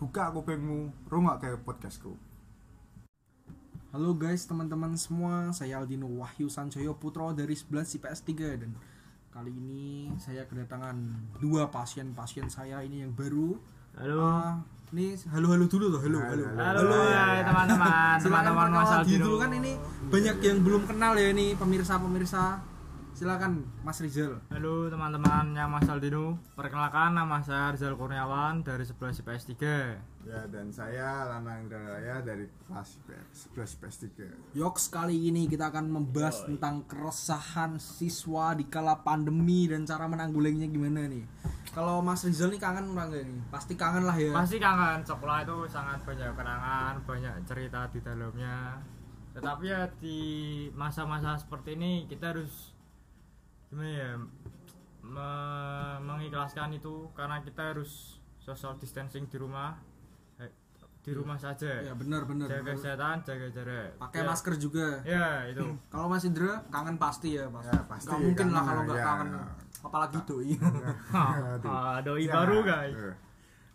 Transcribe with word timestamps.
buka 0.00 0.32
kupingmu 0.32 1.12
rungok 1.12 1.44
kayak 1.44 1.60
podcastku 1.60 2.16
Halo 3.90 4.14
guys, 4.14 4.46
teman-teman 4.46 4.94
semua. 4.94 5.50
Saya 5.50 5.82
Aldino 5.82 6.06
Wahyu 6.06 6.46
Sanjoyo 6.46 6.94
Putro 6.94 7.34
dari 7.34 7.58
11 7.58 7.98
IPS 7.98 8.22
3 8.22 8.62
dan 8.62 8.70
kali 9.34 9.50
ini 9.50 10.14
saya 10.14 10.46
kedatangan 10.46 10.94
dua 11.42 11.74
pasien-pasien 11.74 12.46
saya 12.46 12.86
ini 12.86 13.02
yang 13.02 13.10
baru. 13.10 13.58
Halo. 13.98 14.22
Ah, 14.22 14.62
ini 14.94 15.18
halo-halo 15.34 15.66
dulu 15.66 15.90
tuh, 15.90 16.06
halo, 16.06 16.22
halo. 16.22 16.44
Halo, 16.54 16.98
ya, 17.02 17.42
teman-teman, 17.50 18.14
Silakan 18.22 18.22
teman-teman 18.22 18.68
Mas 18.70 18.78
perkenalan 18.78 19.02
diri 19.02 19.10
Aldino. 19.18 19.24
dulu 19.26 19.36
kan 19.42 19.50
ini 19.58 19.72
banyak 20.06 20.36
yang 20.38 20.58
belum 20.62 20.82
kenal 20.86 21.12
ya 21.18 21.28
ini 21.34 21.46
pemirsa-pemirsa. 21.58 22.42
Silakan 23.20 23.68
Mas 23.84 24.00
Rizal. 24.00 24.40
Halo 24.48 24.88
teman-temannya 24.88 25.68
Mas 25.68 25.84
Aldino. 25.92 26.40
Perkenalkan 26.56 27.12
nama 27.12 27.36
saya 27.44 27.68
Rizal 27.68 27.92
Kurniawan 27.92 28.64
dari 28.64 28.80
11 28.80 29.20
IPS 29.20 29.44
3. 29.60 30.24
ya 30.24 30.48
dan 30.48 30.72
saya 30.72 31.28
Lanang 31.28 31.68
Indralaya 31.68 32.24
dari 32.24 32.48
kelas 32.64 32.96
IPS 33.04 33.52
11 33.52 33.76
IPS 33.76 33.96
3 34.56 34.56
Yoks 34.56 34.88
kali 34.88 35.28
ini 35.28 35.44
kita 35.52 35.68
akan 35.68 35.92
membahas 35.92 36.48
tentang 36.48 36.88
keresahan 36.88 37.76
siswa 37.76 38.56
di 38.56 38.64
kala 38.72 39.04
pandemi 39.04 39.68
dan 39.68 39.84
cara 39.84 40.08
menanggulanginya 40.08 40.72
gimana 40.72 41.04
nih. 41.04 41.28
Kalau 41.76 42.00
Mas 42.00 42.24
Rizal 42.24 42.48
nih 42.48 42.60
kangen 42.64 42.88
orang 42.96 43.12
gak 43.12 43.28
nih? 43.28 43.40
Pasti 43.52 43.76
kangen 43.76 44.08
lah 44.08 44.16
ya. 44.16 44.32
Pasti 44.32 44.56
kangen 44.56 45.04
sekolah 45.04 45.44
itu 45.44 45.68
sangat 45.68 46.00
banyak 46.08 46.32
kenangan, 46.32 46.94
banyak 47.04 47.34
cerita 47.44 47.84
di 47.92 48.00
dalamnya. 48.00 48.80
Tetapi 49.36 49.64
ya 49.68 49.84
di 50.00 50.18
masa-masa 50.72 51.36
seperti 51.36 51.76
ini 51.76 52.08
kita 52.08 52.32
harus 52.32 52.79
gimana 53.70 53.88
ya 53.88 54.10
me- 55.00 55.98
mengikhlaskan 56.02 56.74
itu 56.74 57.08
karena 57.12 57.40
kita 57.40 57.70
harus 57.70 58.18
social 58.36 58.76
distancing 58.76 59.24
di 59.24 59.36
rumah 59.36 59.78
Eh, 60.36 60.50
di 61.00 61.12
rumah 61.12 61.36
saja. 61.36 61.80
Ya 61.80 61.94
benar 61.94 62.24
benar. 62.24 62.44
jaga 62.46 62.72
kesehatan, 62.72 63.22
jaga 63.22 63.46
jarak. 63.48 63.88
Pakai 63.96 64.20
Ya. 64.20 64.26
masker 64.26 64.54
juga. 64.56 64.86
Ya, 65.02 65.26
itu. 65.46 65.64
Kalau 65.92 66.06
Mas 66.06 66.24
Indra 66.24 66.60
kangen 66.66 66.96
pasti 66.96 67.34
ya, 67.34 67.46
Mas. 67.46 67.64
Ya, 67.64 67.78
pasti 67.86 68.08
Gak 68.08 68.20
mungkin 68.20 68.46
lah 68.50 68.62
kalau 68.62 68.82
nggak 68.82 68.96
ya. 68.96 69.04
kangen. 69.06 69.28
Apalagi 69.80 70.18
doi. 70.24 70.52
Aduh. 70.54 70.84
Ah, 71.68 71.98
doi 72.00 72.24
Ya, 72.24 72.32
baru, 72.34 72.56
guys. 72.62 72.96
eh, 72.98 73.16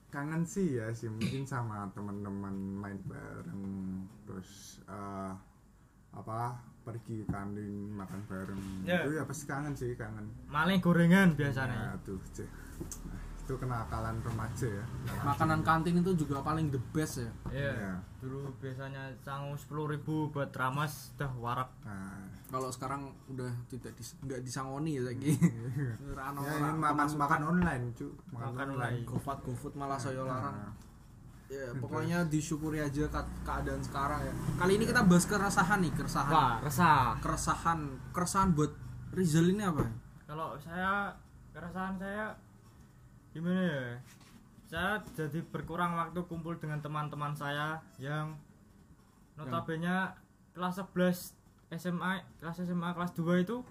kangen 0.09 0.42
sih 0.44 0.75
ya 0.75 0.88
sih 0.92 1.08
mungkin 1.08 1.44
sama 1.44 1.92
teman-teman 1.92 2.53
main 2.53 3.00
bareng 3.02 3.64
terus 4.23 4.80
eh, 4.86 5.31
apa 6.11 6.55
pergi 6.86 7.25
kantin 7.25 7.89
makan 7.91 8.22
bareng 8.23 8.61
Ya. 8.86 9.02
itu 9.02 9.11
ya 9.14 9.25
pasti 9.25 9.44
kangen 9.44 9.73
sih 9.73 9.91
kangen 9.94 10.30
Maling 10.45 10.78
gorengan 10.78 11.33
ya, 11.33 11.38
biasanya. 11.42 11.97
aduh 11.97 12.22
cek 12.30 12.45
Nah, 13.05 13.16
itu 13.39 13.53
kenakalan 13.55 14.17
remaja 14.19 14.67
ya 14.67 14.86
Makanan 15.22 15.61
kantin 15.61 15.95
itu 15.95 16.11
juga 16.16 16.42
paling 16.42 16.67
the 16.67 16.81
best 16.92 17.19
ya. 17.19 17.31
Iya. 17.52 17.72
Ya. 17.72 17.94
Dulu 18.19 18.53
biasanya 18.58 19.09
sangu 19.19 19.53
10.000 19.53 20.02
buat 20.27 20.50
ramas 20.52 21.14
dah 21.16 21.30
warak. 21.36 21.69
nah 21.81 22.19
Kalau 22.45 22.67
sekarang 22.67 23.09
udah 23.27 23.49
tidak 23.66 23.94
dis, 23.94 24.14
nggak 24.20 24.42
disangoni 24.42 24.95
ya 24.97 25.03
lagi. 25.03 25.33
Rano 26.08 26.42
ya, 26.42 26.58
ini 26.59 26.72
makan 26.75 27.08
makan 27.16 27.42
online 27.47 27.83
cu 27.92 28.08
Makan 28.30 28.67
online. 28.72 29.02
GoFood 29.03 29.39
GoFood 29.42 29.73
malah 29.75 29.97
saya 29.97 30.22
larang. 30.22 30.53
Nah, 30.55 30.72
Ya, 31.46 31.70
pokoknya 31.78 32.26
disyukuri 32.26 32.82
aja 32.82 33.06
ke- 33.06 33.34
keadaan 33.42 33.78
sekarang 33.80 34.18
ya. 34.20 34.34
Kali 34.58 34.72
ini 34.76 34.86
kita 34.86 35.06
bahas 35.06 35.24
keresahan 35.24 35.78
nih, 35.78 35.94
keresahan. 35.94 36.34
Wah, 36.34 36.54
resah. 36.60 37.14
Keresahan, 37.22 37.80
keresahan 38.10 38.50
buat 38.52 38.74
Rizal 39.14 39.48
ini 39.48 39.62
apa? 39.62 39.86
Kalau 40.26 40.58
saya 40.58 41.14
keresahan 41.54 41.96
saya 41.96 42.34
gimana 43.32 43.62
ya? 43.62 43.84
Saya 44.66 44.92
jadi 45.14 45.40
berkurang 45.46 45.94
waktu 45.94 46.20
kumpul 46.26 46.58
dengan 46.58 46.82
teman-teman 46.82 47.32
saya 47.32 47.78
yang 47.96 48.34
notabene 49.38 50.10
kelas 50.52 50.82
11 50.82 51.38
SMA, 51.72 52.12
kelas 52.36 52.58
SMA 52.60 52.90
kelas 52.90 53.14
2 53.14 53.38
itu 53.39 53.61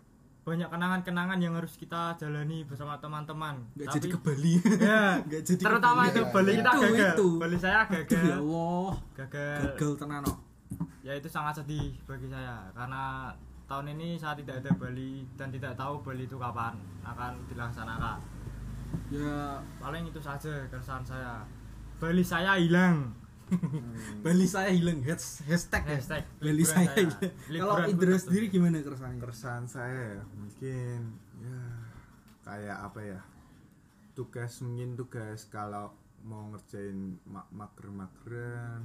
banyak 0.44 0.68
kenangan-kenangan 0.68 1.38
yang 1.38 1.54
harus 1.54 1.72
kita 1.74 2.12
jalani 2.14 2.62
bersama 2.62 2.94
teman-teman. 2.98 3.64
Nggak 3.74 3.86
Tapi- 3.86 3.96
jadi 3.96 4.06
ke 4.06 4.18
Bali. 4.20 4.54
Ya, 4.78 5.04
jadi 5.32 5.50
ke 5.50 5.64
terutama 5.64 6.00
Bali. 6.02 6.10
itu 6.10 6.20
Ya, 6.20 6.28
Bali 6.30 6.44
ya. 6.46 6.54
kita 6.54 6.70
Itu, 6.70 6.80
gagal. 6.84 7.08
itu. 7.10 7.28
Bali 7.38 7.56
saya 7.58 7.78
Aduh, 7.80 7.88
ya 7.90 8.02
gagal. 8.04 8.28
Allah. 8.34 8.92
Gagal. 9.14 9.60
Gagal 9.66 9.92
tenan 9.96 10.20
kok. 10.22 10.38
Ya 11.00 11.12
itu 11.12 11.28
sangat 11.28 11.54
sedih 11.56 11.92
bagi 12.04 12.26
saya 12.26 12.54
karena 12.70 13.32
tahun 13.64 13.86
ini 13.90 14.08
saya 14.14 14.34
tidak 14.34 14.60
ada 14.60 14.70
Bali 14.74 15.24
dan 15.34 15.48
tidak 15.48 15.72
tahu 15.74 16.00
Bali 16.00 16.22
itu 16.22 16.36
kapan 16.36 16.76
akan 17.02 17.32
dilaksanakan. 17.46 18.18
Ya 19.08 19.56
Paling 19.76 20.04
itu 20.04 20.18
saja 20.18 20.64
keresahan 20.66 21.02
saya. 21.02 21.40
Bali 21.96 22.20
saya 22.20 22.56
hilang. 22.56 23.16
Bali 24.20 24.46
saya 24.46 24.70
hilang 24.70 25.00
Has- 25.02 25.44
hashtag, 25.44 25.84
ya? 25.84 25.96
Hashtag 25.98 26.24
Bali 26.38 26.52
liburan 26.56 26.66
saya 26.66 26.90
hilang. 26.96 27.32
Kalau 27.60 27.74
tetap. 28.16 28.24
sendiri 28.24 28.46
gimana 28.48 28.76
keresahannya? 28.80 29.20
keresahan 29.20 29.64
saya 29.64 30.02
ya, 30.16 30.22
mungkin 30.32 30.98
ya 31.38 31.60
kayak 32.42 32.78
apa 32.82 33.00
ya 33.00 33.20
tugas 34.12 34.60
mungkin 34.60 34.94
tugas 34.94 35.48
kalau 35.48 35.92
mau 36.22 36.48
ngerjain 36.48 37.18
ma- 37.24 37.48
mager-mageran 37.50 38.84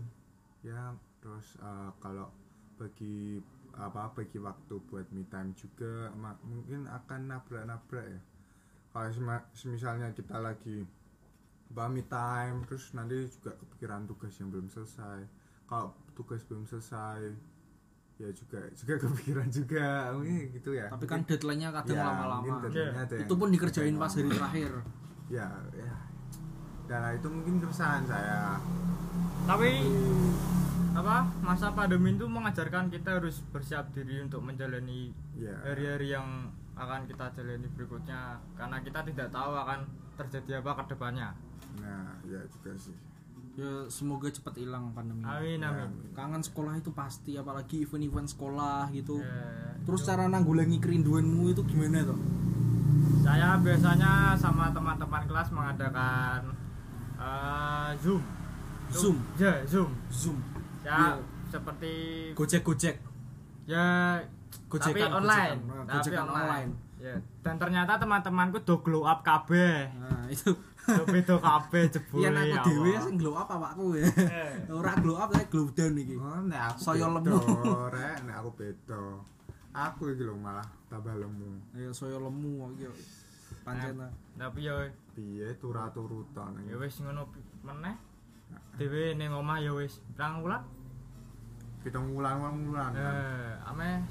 ya 0.59 0.92
terus 1.19 1.56
eh, 1.58 1.92
kalau 1.98 2.28
bagi 2.75 3.40
apa 3.75 4.12
bagi 4.12 4.40
waktu 4.40 4.75
buat 4.88 5.08
me 5.12 5.24
time 5.25 5.53
juga 5.53 6.12
mungkin 6.42 6.84
akan 6.84 7.30
nabrak-nabrak 7.30 8.06
ya 8.08 8.22
kalau 8.90 9.08
sema- 9.08 9.48
misalnya 9.64 10.09
kita 10.12 10.36
lagi 10.36 10.84
bah 11.69 11.85
me 11.85 12.02
time 12.03 12.66
terus 12.66 12.90
nanti 12.91 13.13
juga 13.30 13.53
kepikiran 13.56 14.06
tugas 14.06 14.34
yang 14.35 14.50
belum 14.50 14.68
selesai. 14.68 15.22
Kalau 15.66 15.88
tugas 16.13 16.41
belum 16.44 16.66
selesai 16.66 17.30
ya 18.18 18.28
juga 18.31 18.59
juga 18.74 18.94
kepikiran 19.06 19.47
juga. 19.47 19.88
Mungkin 20.12 20.50
gitu 20.52 20.74
ya. 20.74 20.90
Tapi 20.90 21.06
kan 21.06 21.22
deadline-nya 21.24 21.69
kadang 21.72 21.96
Ya, 21.96 22.06
lama-lama. 22.06 22.35
mungkin 22.41 22.56
deadline-nya 22.63 23.02
ada 23.03 23.16
Itu 23.16 23.25
yang- 23.28 23.40
pun 23.40 23.50
dikerjain 23.50 23.96
pas 23.96 24.12
hari 24.12 24.30
terakhir. 24.30 24.72
ya 25.30 25.47
ya. 25.72 25.94
Dan 26.85 27.02
itu 27.13 27.28
mungkin 27.28 27.53
keresahan 27.59 28.03
saya. 28.03 28.57
Tapi 29.46 29.69
apa 30.91 31.16
masa 31.40 31.72
pandemi 31.72 32.12
itu 32.12 32.25
mengajarkan 32.25 32.90
kita 32.90 33.22
harus 33.22 33.46
bersiap 33.47 33.94
diri 33.94 34.19
untuk 34.19 34.41
menjalani 34.41 35.13
ya. 35.34 35.53
hari-hari 35.63 36.12
yang 36.12 36.50
akan 36.74 37.06
kita 37.06 37.30
jalani 37.31 37.69
berikutnya. 37.69 38.41
Karena 38.57 38.81
kita 38.81 39.06
tidak 39.06 39.30
tahu 39.30 39.53
akan 39.53 39.86
terjadi 40.18 40.59
apa 40.59 40.81
ke 40.81 40.91
depannya. 40.91 41.30
Nah 41.78 42.18
ya 42.24 42.41
juga 42.47 42.74
sih 42.75 42.96
Ya 43.53 43.84
semoga 43.91 44.31
cepat 44.31 44.56
hilang 44.56 44.96
pandemi. 44.96 45.19
Amin 45.19 45.59
Ya, 45.59 45.68
amin. 45.68 45.91
Kangen 46.16 46.40
sekolah 46.40 46.80
itu 46.80 46.96
pasti 46.96 47.35
apalagi 47.35 47.84
event-event 47.84 48.30
sekolah 48.30 48.88
gitu. 48.90 49.19
Ya, 49.19 49.75
Terus 49.84 50.00
itu. 50.00 50.07
cara 50.07 50.31
nanggulangi 50.31 50.80
kerinduanmu 50.80 51.52
itu 51.52 51.62
gimana 51.68 52.03
tuh? 52.03 52.16
saya 53.19 53.59
biasanya 53.59 54.31
sama 54.34 54.72
teman-teman 54.72 55.28
kelas 55.28 55.52
mengadakan 55.52 56.56
eh, 57.19 57.90
zoom. 58.00 58.24
Zoom. 58.90 59.18
Ya 59.36 59.59
zoom. 59.66 59.91
Zoom. 60.07 60.40
Ya 60.81 61.19
Iya. 61.19 61.19
seperti 61.51 61.94
Gojek-gojek. 62.34 62.96
ya 63.68 64.18
Gojekan, 64.66 64.88
tapi 64.88 65.01
online. 65.03 65.57
gojekan. 65.57 65.57
Nah, 65.68 65.84
Tapi 65.84 65.97
gojekan 66.00 66.24
online. 66.24 66.47
online. 66.47 66.72
Ya. 67.00 67.16
Dan 67.40 67.56
ternyata 67.56 67.96
teman-temanku 67.96 68.60
do 68.62 68.76
glow 68.80 69.04
up 69.04 69.24
kabeh. 69.24 69.88
Nah, 69.96 70.28
itu 70.28 70.52
Do 70.90 71.06
beda 71.06 71.38
kabeh 71.38 71.86
jebule. 71.94 72.26
Iya 72.26 72.30
aku 72.34 72.50
ya 72.50 72.60
dhewe 72.66 72.92
sing 72.98 73.16
glow 73.16 73.36
up 73.36 73.48
awakku 73.48 73.94
ya. 73.94 74.10
Eh. 74.10 74.74
Ora 74.74 74.98
glow 74.98 75.16
up 75.16 75.30
tapi 75.30 75.46
glow 75.48 75.70
down 75.70 75.94
iki. 75.96 76.18
oh 76.18 76.42
nek 76.44 76.74
aku 76.74 76.78
Saya 76.82 77.06
lemu. 77.08 77.38
rek 77.94 78.18
nek 78.26 78.36
aku 78.36 78.50
beda 78.58 79.02
aku 79.70 80.02
iki 80.12 80.24
lho 80.26 80.34
malah 80.34 80.66
tambah 80.90 81.14
lemu 81.14 81.62
Ya 81.78 81.94
saya 81.94 82.18
lemu 82.18 82.74
iki. 82.74 82.90
Pancen. 83.62 84.02
Tapi 84.34 84.60
ya 84.66 84.76
piye 85.14 85.48
turut-turutan 85.56 86.58
ya 86.66 86.76
wis 86.76 86.98
ngono 87.00 87.30
meneh. 87.62 87.94
Dewe 88.75 89.13
ning 89.13 89.30
omah 89.30 89.62
ya 89.62 89.72
wis 89.72 90.01
pirang 90.12 90.42
wulan? 90.42 90.63
pitung 91.80 92.12
wulan 92.12 92.44
wulan 92.44 92.92
Eh, 92.92 93.56
ame 93.63 94.04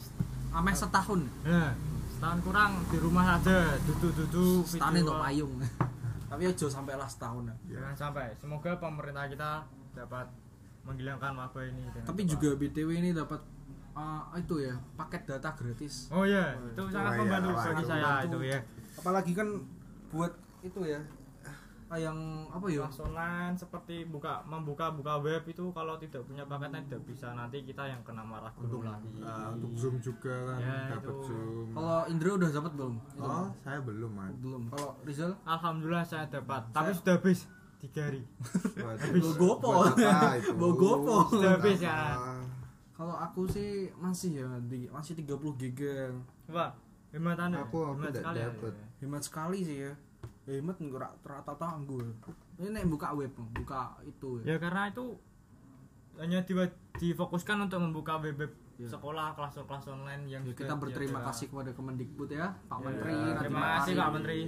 Ameh 0.48 0.72
setahun. 0.72 1.20
Nah, 1.44 1.74
setahun 2.18 2.38
kurang 2.42 2.72
di 2.84 2.98
rumah 2.98 3.24
saja, 3.32 3.56
duduk-duduk 3.80 4.66
Setahun 4.66 4.94
untuk 4.98 5.22
payung. 5.22 5.54
Tapi 6.30 6.42
aja 6.44 6.66
sampai 6.66 6.94
lah 6.94 7.06
setahun. 7.06 7.46
ya. 7.46 7.54
Jangan 7.72 7.94
sampai. 7.96 8.26
Semoga 8.34 8.74
pemerintah 8.76 9.24
kita 9.24 9.50
dapat 9.94 10.26
menghilangkan 10.82 11.32
wabah 11.32 11.62
ini. 11.64 11.82
Tapi 11.96 12.20
cepat. 12.22 12.32
juga 12.34 12.48
BTW 12.58 12.88
ini 12.96 13.10
dapat 13.12 13.40
uh, 13.94 14.34
itu 14.34 14.54
ya, 14.60 14.74
paket 14.94 15.22
data 15.24 15.50
gratis. 15.52 16.10
Oh 16.10 16.22
iya, 16.22 16.58
itu 16.58 16.82
sangat 16.88 17.12
Oh 17.12 17.14
iya, 17.14 17.20
membantu 17.22 17.48
wah, 17.48 17.62
bagi 17.62 17.72
itu 17.72 17.86
saya 17.86 18.02
membantu. 18.02 18.26
itu 18.26 18.38
ya. 18.44 18.58
Apalagi 18.94 19.32
kan 19.32 19.48
buat 20.08 20.32
itu 20.60 20.82
ya. 20.84 21.00
ah, 21.88 21.96
yang 21.96 22.18
apa 22.46 22.68
ya? 22.68 22.84
Kelas 22.84 23.00
online 23.00 23.56
seperti 23.56 24.04
buka 24.04 24.44
membuka 24.44 24.92
buka 24.92 25.16
web 25.18 25.40
itu 25.42 25.72
kalau 25.72 25.96
tidak 25.96 26.20
punya 26.22 26.44
paketnya 26.44 26.84
tidak 26.84 27.00
bisa 27.02 27.32
nanti 27.32 27.64
kita 27.64 27.80
yang 27.80 28.04
kena 28.04 28.20
marah 28.20 28.52
untuk 28.54 28.84
guru 28.84 28.92
lagi. 28.92 29.08
uh, 29.18 29.56
untuk 29.56 29.72
zoom 29.72 29.96
juga 29.96 30.52
kan 30.52 30.60
Ya, 30.60 30.76
dapat 30.92 31.08
itu. 31.08 31.24
zoom 31.24 31.37
Indra 32.18 32.30
udah 32.34 32.50
dapat 32.50 32.72
belum? 32.74 32.94
Itu. 32.98 33.22
oh 33.22 33.46
saya 33.60 33.78
belum 33.80 34.10
man 34.10 34.30
Belum. 34.36 34.62
Kalau 34.68 34.90
Rizal 35.02 35.30
Alhamdulillah 35.44 36.02
saya 36.02 36.26
dapat, 36.26 36.66
tapi 36.68 36.90
Saya- 36.90 36.98
sudah 36.98 37.14
habis. 37.16 37.40
tiga 37.78 38.00
hari 38.02 38.26
apa 38.82 38.90
itu? 40.42 40.50
Bogopo. 40.52 41.30
Sudah 41.30 41.54
habis 41.54 41.78
Apa? 41.78 41.86
ya. 41.86 41.98
Kalau 42.90 43.14
aku 43.14 43.46
sih 43.46 43.70
masih 43.94 44.30
ya 44.36 44.48
di 44.60 44.86
masih 44.88 45.14
30 45.14 45.30
giga. 45.56 46.10
Wah, 46.48 46.74
hemat 47.08 47.38
anda. 47.38 47.62
Aku- 47.62 47.86
aku 47.86 47.94
hemat 47.96 48.10
sekali 48.12 48.36
ya. 48.36 48.50
dapet. 48.50 48.74
Hemat 48.98 49.22
sekali 49.22 49.58
sih 49.62 49.78
ya. 49.80 49.92
Ya, 50.42 50.58
hemat 50.58 50.74
enggak 50.76 51.14
rata 51.22 51.54
tangguh. 51.54 52.02
Ini 52.56 52.72
nek 52.72 52.88
buka 52.88 53.14
web, 53.14 53.30
buka 53.54 53.94
itu 54.02 54.42
ya. 54.42 54.44
Ya 54.44 54.56
karena 54.58 54.90
itu 54.90 55.14
hanya 56.16 56.42
di, 56.42 56.54
difokuskan 56.98 57.62
untuk 57.62 57.78
membuka 57.78 58.18
web 58.18 58.34
web 58.34 58.50
Ya. 58.78 58.86
sekolah 58.86 59.34
kelas-kelas 59.34 59.84
online 59.90 60.22
yang 60.24 60.42
Ya, 60.42 60.54
kita 60.54 60.78
berterima 60.78 61.18
tiada. 61.18 61.28
kasih 61.28 61.46
kepada 61.50 61.70
Kemendikbud 61.74 62.30
ya, 62.30 62.46
Pak 62.64 62.78
Ya, 62.78 62.84
Menteri. 62.86 63.10
terima 63.10 63.26
Nadiem 63.26 63.42
Terima 63.42 63.66
kasih. 63.74 63.92
Pak 63.92 64.10
Menteri. 64.14 64.38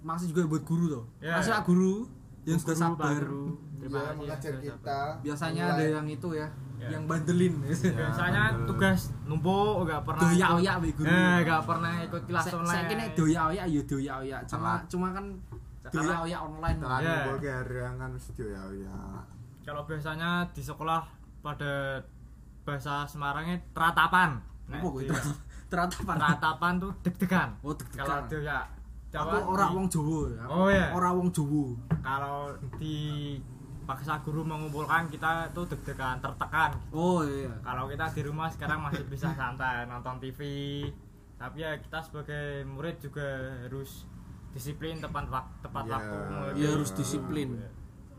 Masih 0.00 0.26
juga 0.32 0.42
buat 0.48 0.62
guru 0.64 0.84
tuh. 0.90 1.04
Ya, 1.20 1.32
Masih 1.36 1.52
ya. 1.52 1.54
Pak 1.54 1.64
guru 1.64 1.94
yang 2.42 2.58
sudah 2.58 2.76
sabar. 2.78 3.12
Guru. 3.14 3.46
Terima 3.76 4.00
Dia 4.00 4.32
kasih 4.32 4.52
kita. 4.58 5.00
Biasanya 5.20 5.62
online. 5.62 5.76
ada 5.76 5.84
yang 5.90 6.06
itu 6.08 6.28
ya, 6.32 6.48
Ya. 6.74 6.88
yang 6.90 7.02
bandelin. 7.04 7.54
Ya. 7.60 7.76
Biasanya 8.00 8.42
tugas 8.64 9.00
numpuk 9.22 9.76
enggak 9.84 10.00
pernah 10.02 10.22
Doyak-oyak 10.26 10.76
be 10.80 10.88
guru. 10.90 11.06
Eh, 11.06 11.36
enggak 11.40 11.62
pernah 11.62 11.94
ikut 12.00 12.22
kelas 12.24 12.42
Saya 12.42 12.56
online. 12.56 12.86
kira 12.88 13.04
doyak-oyak 13.14 13.66
ya 13.66 13.80
doyak-oyak. 13.84 14.40
Cuma 14.46 14.60
Telat. 14.64 14.80
cuma 14.88 15.06
kan 15.12 15.24
Karena- 15.84 15.92
doyak-oyak 15.92 16.40
online. 16.42 16.78
Terlalu 16.80 17.04
Ya. 17.04 17.20
vulgar 17.22 17.66
kan 17.94 18.08
mesti 18.10 18.32
ya 18.40 18.62
ya. 18.74 18.96
Kalau 19.62 19.82
biasanya 19.84 20.30
di 20.50 20.60
sekolah 20.60 21.00
pada 21.40 22.00
bahasa 22.64 23.04
Semarangnya 23.04 23.60
teratapan. 23.70 24.40
Nah, 24.66 24.80
Apa 24.80 24.88
di- 24.94 25.04
itu? 25.04 25.14
Teratapan. 25.70 26.14
teratapan 26.16 26.72
tuh 26.78 26.92
deg-degan. 27.02 27.48
Oh, 27.60 27.72
deg-degan. 27.72 28.04
Kalau 28.04 28.18
dia 28.26 28.40
ya 28.42 28.58
Aku 29.14 29.36
orang 29.48 29.70
wong 29.72 29.86
Jawa 29.86 30.20
ya. 30.28 30.42
Oh, 30.44 30.66
iya. 30.66 30.86
Orang 30.90 31.12
wong 31.16 31.28
Jawa. 31.30 31.66
kalau 32.00 32.50
di 32.76 32.98
paksa 33.84 34.16
guru 34.20 34.42
mengumpulkan 34.42 35.06
kita 35.06 35.50
tuh 35.50 35.66
deg-degan, 35.66 36.18
tertekan. 36.18 36.74
Oh 36.90 37.22
iya. 37.22 37.52
Kalau 37.60 37.86
kita 37.86 38.10
di 38.10 38.22
rumah 38.22 38.48
sekarang 38.48 38.80
masih 38.80 39.04
bisa 39.04 39.30
santai 39.30 39.84
nonton 39.84 40.18
TV. 40.18 40.40
Tapi 41.34 41.56
ya 41.58 41.76
kita 41.76 42.00
sebagai 42.00 42.62
murid 42.64 42.98
juga 42.98 43.26
harus 43.60 44.06
disiplin 44.50 44.96
tepat 44.96 45.26
waktu 45.28 45.54
tepat 45.60 45.84
Ya. 45.84 45.92
waktu. 45.92 46.16
Iya 46.54 46.68
harus 46.72 46.90
disiplin. 46.92 47.48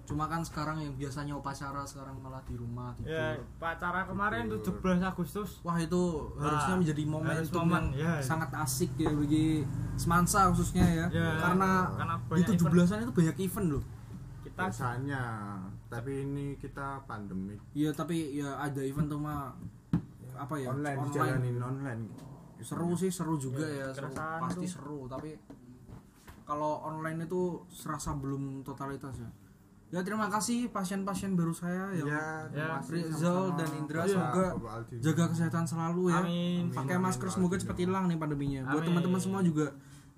Cuma 0.05 0.25
kan 0.25 0.39
sekarang 0.39 0.77
yang 0.77 0.93
biasanya 0.93 1.33
upacara 1.33 1.81
sekarang 1.81 2.21
malah 2.21 2.37
di 2.45 2.53
rumah 2.53 2.93
tidur. 2.93 3.09
Ya, 3.09 3.35
pacara 3.57 4.05
kemarin 4.05 4.45
17 4.47 5.01
Agustus. 5.01 5.59
Wah 5.61 5.75
itu 5.75 6.01
harusnya 6.37 6.73
Wah, 6.73 6.79
menjadi 6.79 7.03
momen 7.03 7.33
harus 7.33 7.49
itu 7.49 7.57
momen, 7.57 7.83
yang 7.91 8.15
ya. 8.15 8.21
sangat 8.21 8.49
asik 8.55 8.91
ya 8.95 9.09
bagi 9.09 9.65
semansa 9.95 10.45
khususnya 10.49 10.85
ya. 10.85 11.05
Ya, 11.09 11.29
karena, 11.35 11.69
karena 11.91 12.15
di 12.15 12.29
banyak 12.45 12.47
17-an 12.55 12.99
itu 13.01 13.13
banyak 13.13 13.37
event 13.41 13.67
loh. 13.71 13.83
Kita 14.45 14.61
Biasanya, 14.69 15.23
tapi 15.89 16.11
ini 16.21 16.55
kita 16.55 17.03
pandemik 17.03 17.59
Iya 17.73 17.91
tapi 17.91 18.37
ya 18.37 18.55
ada 18.55 18.79
event 18.79 19.09
tuh 19.09 19.19
mah 19.19 19.51
apa 20.31 20.55
ya 20.55 20.69
online 20.69 20.99
dijalanin 21.03 21.57
online. 21.57 22.01
seru 22.61 22.93
sih 22.93 23.09
seru 23.09 23.35
juga 23.35 23.59
ya, 23.59 23.83
Ya, 23.83 23.87
seru, 23.91 24.15
pasti 24.15 24.63
tuh. 24.63 24.71
seru 24.71 24.99
tapi 25.07 25.35
kalau 26.43 26.83
online 26.83 27.25
itu 27.25 27.63
serasa 27.67 28.13
belum 28.13 28.61
totalitas 28.61 29.17
ya 29.17 29.27
ya 29.87 30.01
terima 30.01 30.27
kasih 30.27 30.67
pasien-pasien 30.67 31.33
baru 31.33 31.51
saya 31.51 31.93
yang 31.93 32.07
Ya, 32.07 32.15
Ya, 32.15 32.25
terima 32.49 32.75
kasih 32.79 32.91
Rizal 33.05 33.41
dan 33.53 33.69
Indra 33.75 34.01
Iya, 34.01 34.11
semoga 34.11 34.45
jaga 34.99 35.23
kesehatan 35.29 35.65
selalu 35.65 36.03
ya 36.09 36.19
Amin. 36.19 36.63
pakai 36.69 36.95
Amin, 36.95 37.05
masker 37.05 37.27
amin, 37.27 37.35
semoga 37.35 37.55
cepat 37.55 37.77
hilang 37.77 38.05
nih 38.05 38.17
pandeminya 38.17 38.61
buat 38.67 38.81
Amin. 38.81 38.87
teman-teman 38.91 39.19
semua 39.19 39.41
juga 39.41 39.71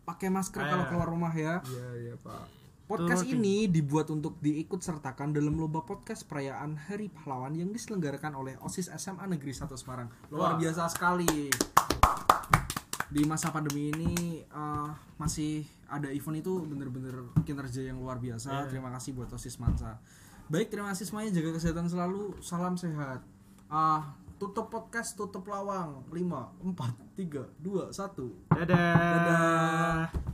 pakai 0.03 0.29
masker 0.29 0.61
Ayo. 0.61 0.69
kalau 0.69 0.85
keluar 0.87 1.07
rumah 1.07 1.31
ya 1.31 1.59
Iya, 1.63 1.87
iya, 2.01 2.15
Pak. 2.17 2.43
Podcast 2.87 3.21
Turutin. 3.21 3.43
ini 3.43 3.67
dibuat 3.67 4.07
untuk 4.07 4.39
diikut 4.39 4.79
sertakan 4.79 5.35
dalam 5.35 5.51
lomba 5.53 5.83
podcast 5.83 6.23
perayaan 6.23 6.79
Hari 6.79 7.11
Pahlawan 7.11 7.51
yang 7.51 7.67
diselenggarakan 7.67 8.31
oleh 8.33 8.55
OSIS 8.57 8.87
SMA 8.89 9.27
Negeri 9.27 9.51
1 9.51 9.67
Semarang. 9.75 10.07
Luar 10.31 10.55
Wah. 10.55 10.57
biasa 10.57 10.87
sekali. 10.87 11.51
Di 13.07 13.23
masa 13.23 13.51
pandemi 13.55 13.91
ini 13.91 14.43
eh, 14.43 14.89
masih 15.15 15.63
ada 15.87 16.11
event 16.11 16.43
itu 16.43 16.53
bener-bener 16.67 17.31
kinerja 17.47 17.87
yang 17.87 18.03
luar 18.03 18.19
biasa. 18.19 18.67
Iya. 18.67 18.67
Terima 18.71 18.91
kasih 18.91 19.15
buat 19.15 19.31
OSIS 19.31 19.57
Mansa. 19.63 19.95
Baik, 20.47 20.71
terima 20.71 20.91
kasih 20.95 21.07
semuanya. 21.07 21.31
Jaga 21.35 21.59
kesehatan 21.59 21.87
selalu. 21.91 22.35
Salam 22.39 22.79
sehat. 22.79 23.19
Ah, 23.67 24.15
tutup 24.39 24.71
podcast, 24.71 25.15
tutup 25.19 25.43
lawang. 25.47 26.07
5 26.11 26.63
4 26.63 27.19
3 27.19 27.43
2 27.59 27.91
1. 27.91 28.55
dadah. 28.55 28.95
Dadah. 28.95 30.26